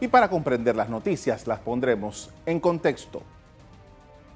[0.00, 3.22] Y para comprender las noticias las pondremos en contexto.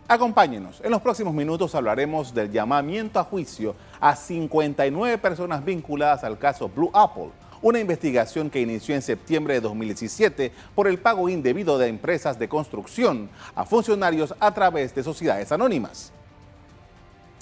[0.06, 0.82] Acompáñenos.
[0.84, 6.68] En los próximos minutos hablaremos del llamamiento a juicio a 59 personas vinculadas al caso
[6.68, 7.30] Blue Apple,
[7.62, 12.50] una investigación que inició en septiembre de 2017 por el pago indebido de empresas de
[12.50, 16.12] construcción a funcionarios a través de sociedades anónimas.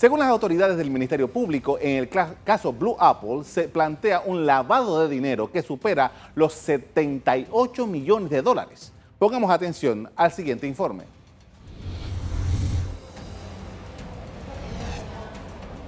[0.02, 5.00] Según las autoridades del Ministerio Público, en el caso Blue Apple se plantea un lavado
[5.00, 8.92] de dinero que supera los 78 millones de dólares.
[9.16, 11.04] Pongamos atención al siguiente informe.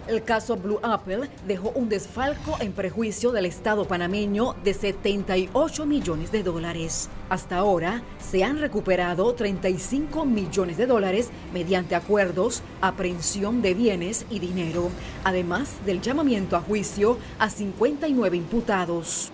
[0.06, 6.30] El caso Blue Apple dejó un desfalco en prejuicio del Estado panameño de 78 millones
[6.30, 7.08] de dólares.
[7.30, 14.40] Hasta ahora se han recuperado 35 millones de dólares mediante acuerdos, aprehensión de bienes y
[14.40, 14.90] dinero,
[15.24, 19.30] además del llamamiento a juicio a 59 imputados.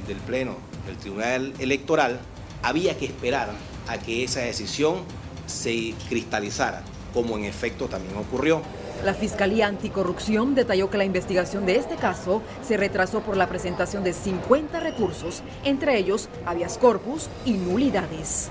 [0.08, 2.20] del Pleno del Tribunal Electoral,
[2.62, 3.50] había que esperar
[3.88, 5.00] a que esa decisión
[5.48, 8.62] se cristalizara, como en efecto también ocurrió.
[9.04, 14.04] La Fiscalía Anticorrupción detalló que la investigación de este caso se retrasó por la presentación
[14.04, 18.50] de 50 recursos, entre ellos habeas corpus y nulidades.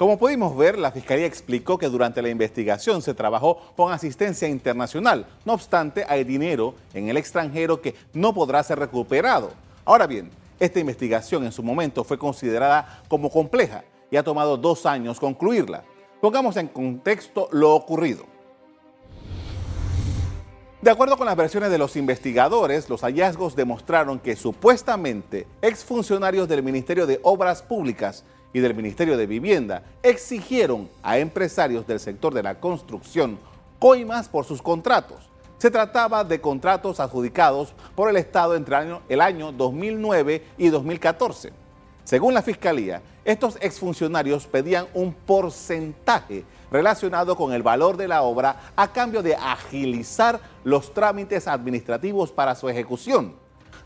[0.00, 5.26] Como pudimos ver, la Fiscalía explicó que durante la investigación se trabajó con asistencia internacional.
[5.44, 9.50] No obstante, hay dinero en el extranjero que no podrá ser recuperado.
[9.84, 14.86] Ahora bien, esta investigación en su momento fue considerada como compleja y ha tomado dos
[14.86, 15.84] años concluirla.
[16.22, 18.24] Pongamos en contexto lo ocurrido.
[20.80, 26.62] De acuerdo con las versiones de los investigadores, los hallazgos demostraron que supuestamente exfuncionarios del
[26.62, 32.42] Ministerio de Obras Públicas y del Ministerio de Vivienda exigieron a empresarios del sector de
[32.42, 33.38] la construcción
[33.78, 35.30] coimas por sus contratos.
[35.58, 38.76] Se trataba de contratos adjudicados por el Estado entre
[39.08, 41.52] el año 2009 y 2014.
[42.04, 48.72] Según la Fiscalía, estos exfuncionarios pedían un porcentaje relacionado con el valor de la obra
[48.74, 53.34] a cambio de agilizar los trámites administrativos para su ejecución.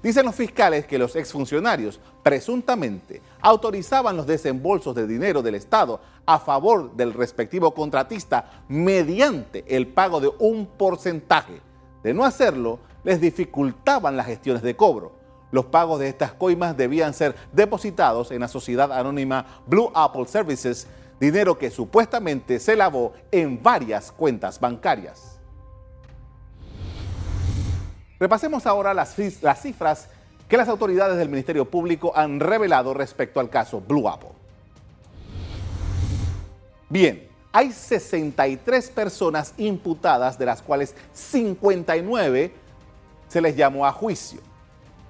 [0.05, 6.39] Dicen los fiscales que los exfuncionarios presuntamente autorizaban los desembolsos de dinero del Estado a
[6.39, 11.59] favor del respectivo contratista mediante el pago de un porcentaje.
[12.03, 15.13] De no hacerlo, les dificultaban las gestiones de cobro.
[15.51, 20.87] Los pagos de estas coimas debían ser depositados en la sociedad anónima Blue Apple Services,
[21.19, 25.34] dinero que supuestamente se lavó en varias cuentas bancarias.
[28.19, 30.09] Repasemos ahora las, cifras
[30.49, 34.31] que las autoridades del Ministerio Público han revelado respecto al caso Blue Apple.
[36.89, 42.53] Bien, hay 63 personas imputadas, de las cuales 59
[43.29, 44.41] se les llamó a juicio.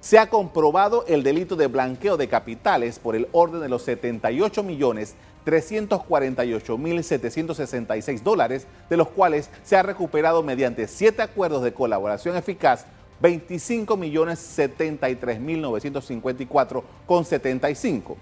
[0.05, 4.61] Se ha comprobado el delito de blanqueo de capitales por el orden de los 78
[4.61, 5.15] millones
[5.47, 12.85] 348.766 dólares, de los cuales se ha recuperado mediante siete acuerdos de colaboración eficaz
[13.19, 18.15] 25 millones 73 mil 954 con 75.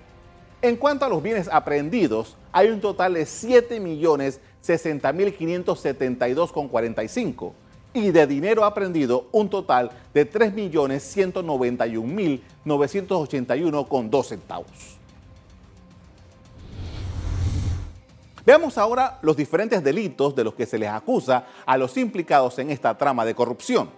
[0.61, 6.53] En cuanto a los bienes aprehendidos, hay un total de 7 millones 60 mil 572
[6.53, 7.53] con 45
[7.93, 14.97] y de dinero aprendido un total de 3 millones 191 mil 981 con 2 centavos.
[18.45, 22.71] Veamos ahora los diferentes delitos de los que se les acusa a los implicados en
[22.71, 23.89] esta trama de corrupción.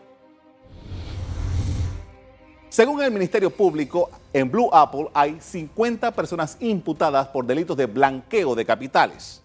[2.70, 8.54] Según el Ministerio Público, en Blue Apple hay 50 personas imputadas por delitos de blanqueo
[8.54, 9.42] de capitales,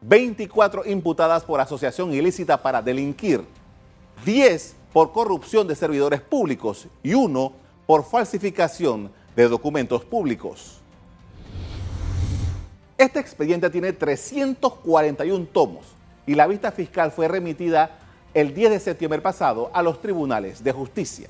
[0.00, 3.44] 24 imputadas por asociación ilícita para delinquir,
[4.24, 7.52] 10 por corrupción de servidores públicos y 1
[7.86, 10.80] por falsificación de documentos públicos.
[12.98, 15.86] Este expediente tiene 341 tomos
[16.26, 17.98] y la vista fiscal fue remitida
[18.34, 21.28] el 10 de septiembre pasado a los tribunales de justicia.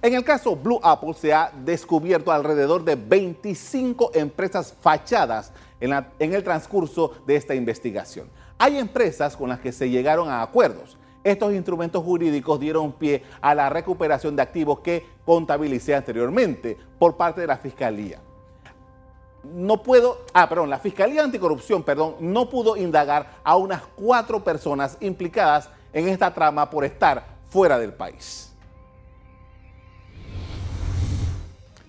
[0.00, 6.34] En el caso Blue Apple se ha descubierto alrededor de 25 empresas fachadas en, en,
[6.34, 8.28] el transcurso de esta investigación.
[8.62, 10.96] Hay empresas con las que se llegaron a acuerdos.
[11.24, 17.40] Estos instrumentos jurídicos dieron pie a la recuperación de activos que contabilicé anteriormente por parte
[17.40, 18.20] de la Fiscalía.
[19.42, 24.96] No puedo, ah, perdón, la Fiscalía Anticorrupción, perdón, no pudo indagar a unas cuatro personas
[25.00, 28.52] implicadas en esta trama por estar fuera del país.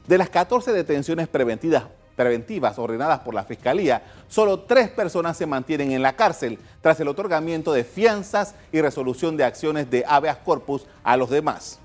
[0.07, 1.83] De las 14 detenciones preventivas,
[2.15, 7.07] preventivas ordenadas por la Fiscalía, solo tres personas se mantienen en la cárcel tras el
[7.07, 11.79] otorgamiento de fianzas y resolución de acciones de habeas corpus a los demás.